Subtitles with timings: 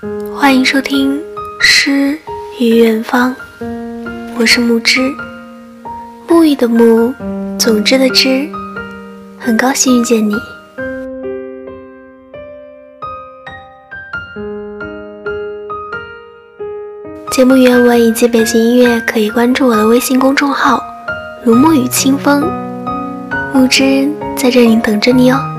[0.00, 1.18] 欢迎收听
[1.60, 2.16] 《诗
[2.60, 3.34] 与远方》，
[4.38, 5.00] 我是木之，
[6.28, 7.12] 沐浴的沐，
[7.58, 8.48] 总之的之，
[9.40, 10.36] 很高兴遇见你。
[17.32, 20.80] 节目原文以及背景音乐可以关注我的微信公众号
[21.42, 22.48] “如沐雨清风”，
[23.52, 25.57] 木之在这里等着你哦。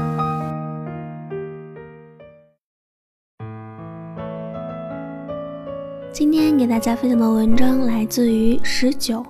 [6.60, 9.26] 给大家分享的文章来自于十九。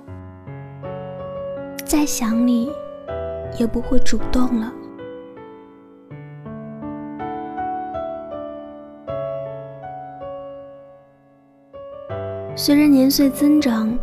[1.85, 2.71] 再想你，
[3.59, 4.73] 也不会主动了。
[12.55, 13.95] 随着年岁增长，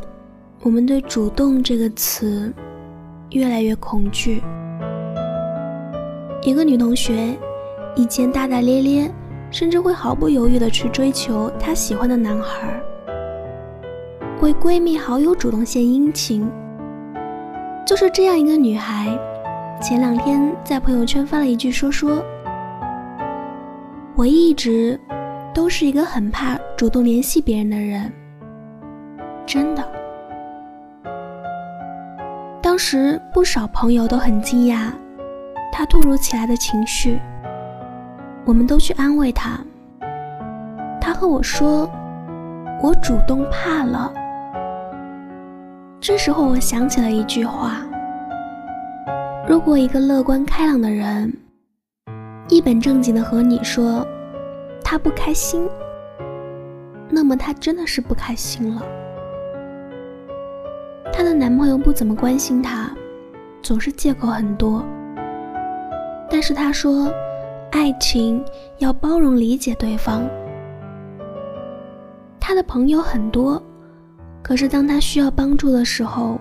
[0.63, 2.55] 我们对“主动”这个词
[3.31, 4.41] 越来越恐惧。
[6.43, 7.37] 一个女同学
[7.97, 9.13] 以前大大咧咧。
[9.49, 12.83] 甚至会毫不犹豫地去追求她喜欢的男孩，
[14.47, 16.49] 为闺蜜好友主动献殷勤。
[17.85, 19.09] 就是这样一个女孩，
[19.83, 22.23] 前两天在朋友圈发了一句说说
[24.15, 25.01] ：“我一直
[25.53, 28.13] 都是一个很怕主动联系别人的人。”
[29.45, 29.85] 真的。
[32.63, 34.93] 当时不少朋友都很惊讶，
[35.73, 37.19] 她突如其来的情绪。
[38.45, 39.59] 我们都去安慰他，
[41.01, 41.91] 他和我说
[42.81, 44.13] ：“我主动怕了。”
[46.07, 47.85] 这时候我想起了一句话：
[49.49, 51.37] 如果一个乐观开朗的人
[52.49, 54.07] 一本正经的和你说
[54.85, 55.69] 他不开心，
[57.11, 58.83] 那么他真的是不开心了。
[61.13, 62.89] 她的男朋友不怎么关心她，
[63.61, 64.85] 总是借口很多，
[66.31, 67.13] 但是她说。
[67.73, 68.43] 爱情
[68.79, 70.23] 要包容理解对方。
[72.41, 73.61] 他的朋友很多，
[74.47, 76.39] 可是当他需要帮助的时候，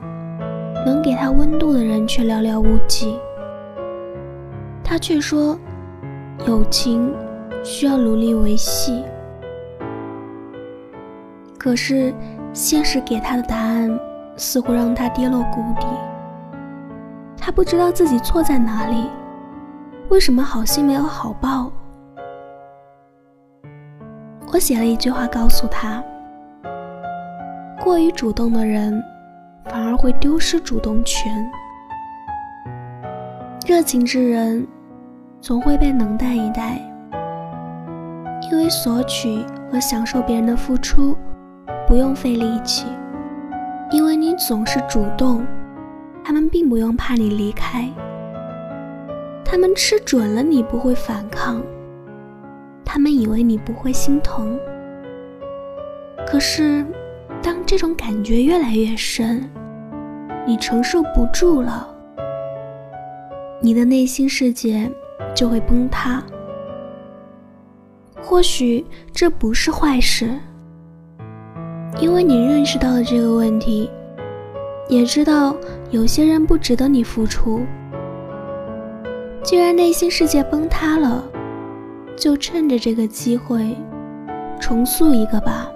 [0.85, 3.17] 能给他温度的人却寥寥无几。
[4.83, 5.57] 他却说，
[6.45, 7.11] 友情
[7.63, 9.03] 需要努力维系。
[11.57, 12.13] 可是
[12.53, 13.99] 现实给他的答案
[14.37, 15.87] 似乎让他跌落谷底。
[17.35, 19.09] 他不知道自己错在哪里。
[20.09, 21.71] 为什么好心没有好报？
[24.53, 26.03] 我写了一句话告诉他：
[27.85, 28.99] 过于主动的人，
[29.65, 31.31] 反而会丢失主动权。
[33.63, 34.67] 热情之人，
[35.39, 36.81] 总会被冷淡以待，
[38.49, 41.15] 因为索取和享受别人的付出
[41.87, 42.87] 不用费力气，
[43.91, 45.45] 因为你总是主动，
[46.23, 47.87] 他们并不用怕你离开。
[49.45, 51.61] 他们吃准了你不会反抗，
[52.83, 54.59] 他们以为你不会心疼。
[56.25, 56.83] 可是，
[57.45, 59.47] 当这种感觉越来越深，
[60.47, 61.87] 你承受不住了，
[63.61, 64.91] 你的内心世界
[65.35, 66.23] 就会崩塌。
[68.19, 68.83] 或许
[69.13, 70.27] 这不是坏事，
[71.99, 73.91] 因为你认识到了这个问题，
[74.89, 75.55] 也知道
[75.91, 77.61] 有些人不值得你付出。
[79.43, 81.23] 既然内心世界崩塌了，
[82.17, 83.77] 就趁着这个机会
[84.59, 85.69] 重塑一个吧。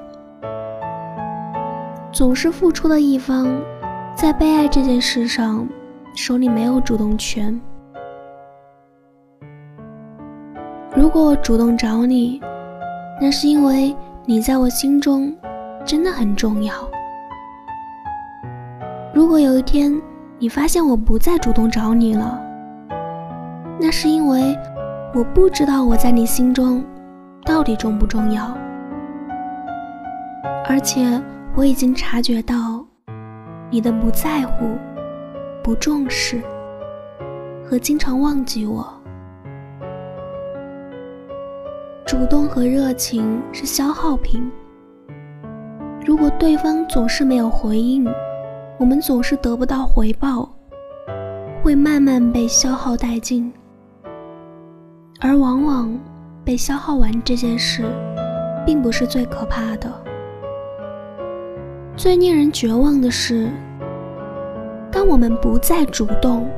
[2.19, 3.47] 总是付出的一方，
[4.13, 5.66] 在被爱这件事上，
[6.13, 7.57] 手里没有主动权。
[10.94, 12.41] 如果我主动找你，
[13.22, 15.34] 那是因为你在我心中
[15.85, 16.74] 真的很重要。
[19.13, 19.90] 如果有一天
[20.40, 22.38] 你发现我不再主动找你了，
[23.80, 24.53] 那是因为
[25.16, 26.84] 我不知道我在你心中
[27.46, 28.53] 到底重不重要，
[30.68, 31.18] 而且
[31.59, 32.85] 我已经察觉到
[33.69, 34.77] 你的不在乎、
[35.61, 36.41] 不重视
[37.65, 38.87] 和经常忘记我。
[42.05, 44.50] 主动和热情是消耗品，
[46.06, 48.07] 如果对方总是没有回应，
[48.77, 50.50] 我们总是得不到回报，
[51.62, 53.51] 会慢慢被消耗殆尽。
[55.19, 55.94] 而往往
[56.45, 57.83] 被消耗完这件事，
[58.65, 59.91] 并不是最可怕的。
[62.00, 63.51] 最令人绝望的是，
[64.90, 66.50] 当我们不再主动，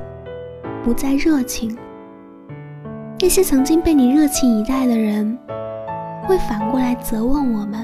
[0.84, 1.76] 不再热情，
[3.20, 5.36] 那些曾经被你热情以待的人，
[6.28, 7.84] 会反过来责问我们：“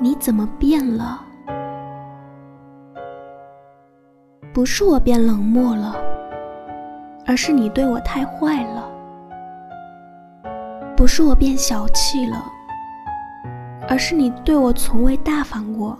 [0.00, 1.20] 你怎么变了？”
[4.54, 5.94] 不是我变冷漠了。
[7.26, 8.90] 而是你对我太坏了。
[10.96, 12.42] 不是我变小气了，
[13.88, 15.96] 而是你对我从未大方过；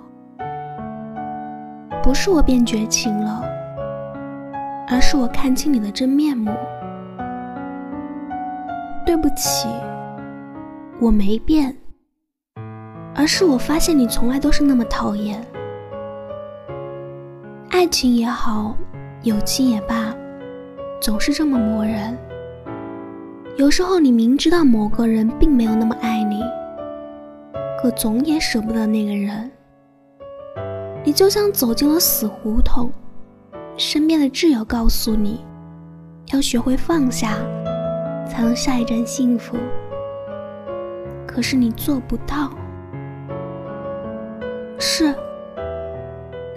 [2.03, 3.44] 不是我变绝情了，
[4.88, 6.50] 而是我看清你的真面目。
[9.05, 9.69] 对不起，
[11.00, 11.77] 我没变，
[13.15, 15.41] 而是我发现你从来都是那么讨厌。
[17.71, 18.75] 爱情也好，
[19.23, 20.12] 友情也罢，
[21.00, 22.19] 总是这么磨人。
[23.56, 26.43] 有时候你明知道某个人并没有那么爱你，
[27.87, 29.49] 可总也舍不得那个人。
[31.05, 32.91] 你就像走进了死胡同，
[33.77, 35.44] 身边的挚友告诉你，
[36.33, 37.37] 要学会放下，
[38.29, 39.56] 才能下一站幸福。
[41.29, 42.50] 可是你做不到。
[44.81, 45.15] 是，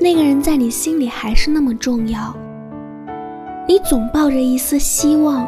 [0.02, 2.36] 那个人在你心里还是那么重要。
[3.68, 5.48] 你总抱着一丝希望。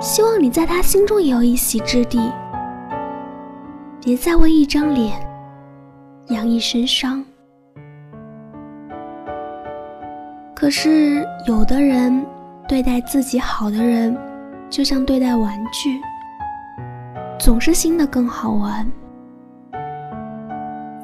[0.00, 2.30] 希望你在他心中也有一席之地，
[4.08, 5.20] 别再为一张脸
[6.28, 7.22] 养一身伤。
[10.54, 12.24] 可是有的人
[12.66, 14.16] 对待自己好的人，
[14.70, 16.00] 就像对待玩具，
[17.38, 18.90] 总是新的更好玩。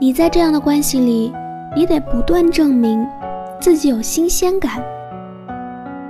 [0.00, 1.30] 你在这样的关系里，
[1.76, 3.06] 你得不断证明
[3.60, 4.82] 自己有新鲜感，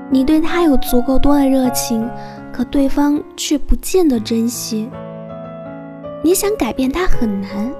[0.08, 2.08] 你对他有足够多的热情。
[2.52, 4.88] 可对方却不见得珍惜。
[6.24, 7.70] 你想改变他很难，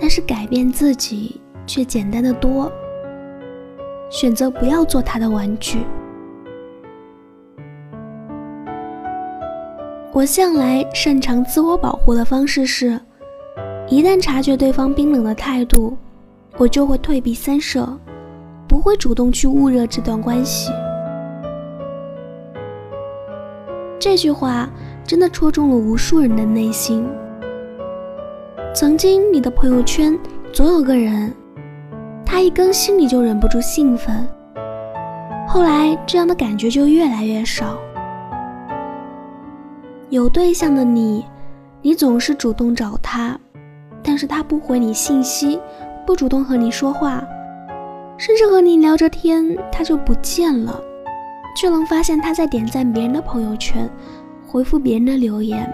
[0.00, 2.70] 但是改变自己却简单的多。
[4.08, 5.80] 选择不要做他的玩具。
[10.12, 13.00] 我向来擅长自我保护的方式是，
[13.88, 15.98] 一旦察觉对方冰冷的态度，
[16.58, 17.98] 我就会退避三舍，
[18.68, 20.70] 不会主动去焐热这段关系。
[23.98, 24.70] 这句话
[25.04, 27.04] 真的戳中了无数人的内心。
[28.76, 30.14] 曾经你的朋友圈
[30.52, 31.32] 总有个人，
[32.26, 34.28] 他一更新你就忍不住兴奋。
[35.48, 37.78] 后来这样的感觉就越来越少。
[40.10, 41.24] 有对象的你，
[41.80, 43.40] 你总是主动找他，
[44.02, 45.58] 但是他不回你信息，
[46.06, 47.26] 不主动和你说话，
[48.18, 50.78] 甚至和你聊着天他就不见了。
[51.56, 53.88] 却能发现他在点赞别人的朋友圈，
[54.46, 55.66] 回复别人的留言。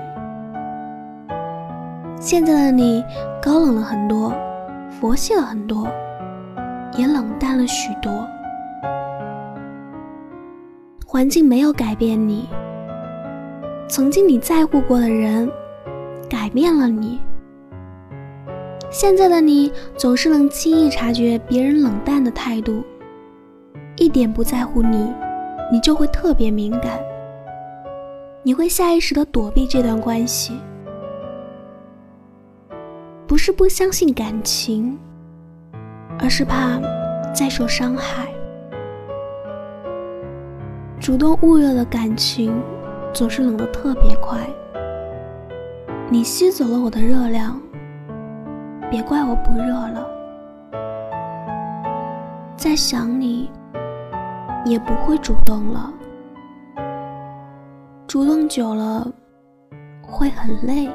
[2.23, 3.05] 现在的你
[3.43, 4.33] 高冷了很多，
[4.89, 5.89] 佛系了很多，
[6.97, 8.25] 也冷淡了许多。
[11.05, 12.49] 环境没有改变你，
[13.89, 15.51] 曾经你在乎过的人，
[16.31, 17.19] 改变了你。
[18.89, 22.85] 现在的你总是能轻易察觉别人冷淡的态度，
[23.97, 25.13] 一点不在乎你。
[25.73, 27.01] 你就会特别敏感，
[28.45, 30.61] 你会下意识的躲避这段关系，
[33.33, 34.99] 不是不相信感情，
[36.19, 36.79] 而是怕
[37.35, 38.29] 再受伤害。
[41.01, 42.63] 主动捂热的感情，
[43.11, 44.39] 总是冷得特别快。
[46.11, 47.59] 你吸走了我的热量，
[48.91, 50.07] 别怪我不热了。
[52.55, 53.51] 再想你。
[54.67, 55.91] 也不会主动了，
[58.07, 59.11] 主动久了
[60.03, 60.89] 会很累，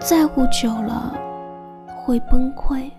[0.00, 1.14] 在乎久了
[1.94, 2.90] 会崩溃。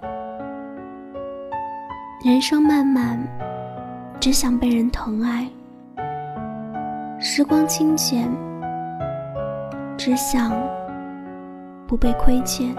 [2.23, 3.19] 人生漫漫，
[4.19, 5.47] 只想被人疼爱；
[7.19, 8.29] 时光清浅，
[9.97, 10.51] 只想
[11.87, 12.73] 不被亏欠。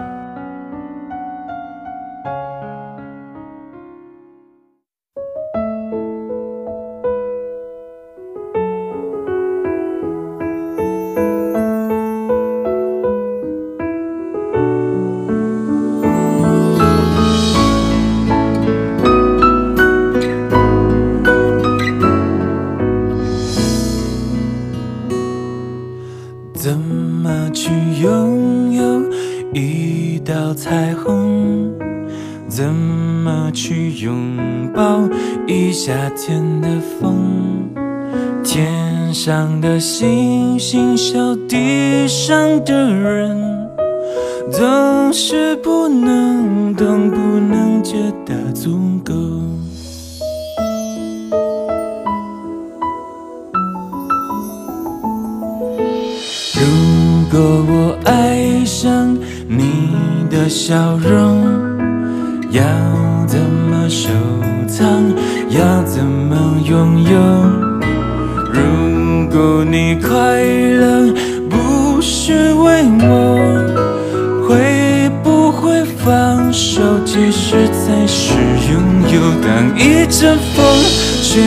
[35.85, 37.69] 夏天的风？
[38.41, 43.37] 天上的星星笑地上的人，
[44.49, 49.13] 总是不能懂，不能觉得足够。
[56.53, 59.13] 如果我爱上
[59.49, 60.13] 你。
[60.33, 61.43] 的笑容
[62.49, 62.82] 要？
[65.57, 67.11] 要怎么拥有
[68.51, 71.13] 如果你快乐
[71.47, 78.33] 不是为我会不会放手其实才是
[78.71, 78.81] 拥
[79.13, 80.65] 有当一阵风
[81.21, 81.41] 吹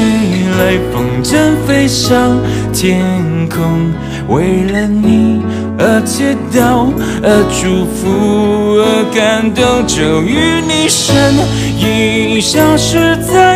[0.57, 2.39] 来风筝飞上
[2.73, 3.03] 天
[3.49, 3.93] 空
[4.29, 5.43] 为了你
[5.79, 6.23] 而祈
[6.55, 6.93] 祷
[7.25, 11.35] 而祝福而感动终于你身
[11.81, 13.56] 影消失在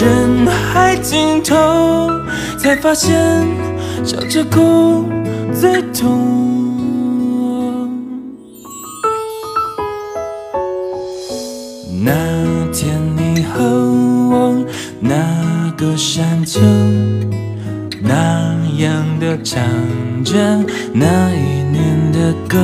[0.00, 2.08] 人海尽头，
[2.58, 3.20] 才发现
[4.02, 5.04] 笑着哭
[5.52, 6.18] 最痛。
[12.02, 12.14] 那
[12.72, 14.64] 天你和我
[15.00, 16.58] 那个山丘，
[18.00, 19.62] 那样的唱
[20.24, 20.34] 着
[20.94, 22.56] 那一年的歌，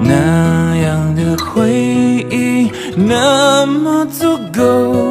[0.00, 5.05] 那样的回忆那么足够，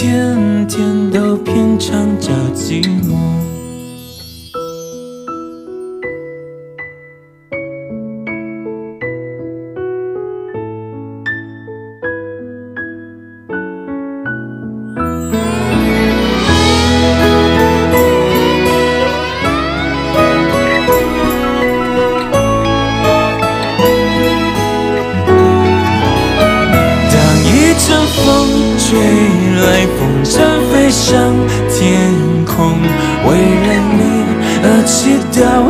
[0.00, 3.37] 天天都品尝着寂寞。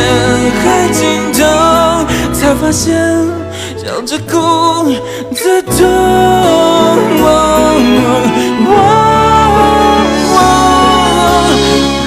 [0.00, 1.38] 人海尽头，
[2.32, 2.96] 才发现
[3.76, 4.32] 笑着哭
[5.34, 5.76] 最痛。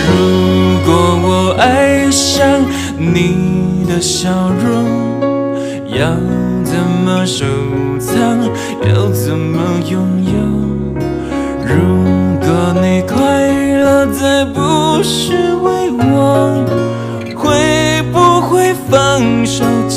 [0.05, 0.17] 如
[0.85, 0.87] 果
[1.23, 2.65] 我爱上
[2.97, 4.29] 你的笑
[4.63, 4.67] 容，
[5.87, 6.07] 要
[6.63, 6.73] 怎
[7.05, 7.45] 么收
[7.99, 8.13] 藏？
[8.87, 9.59] 要怎么
[9.89, 10.33] 拥有？
[11.65, 11.71] 如
[12.41, 12.47] 果
[12.81, 13.47] 你快
[13.81, 16.63] 乐，再不是为我，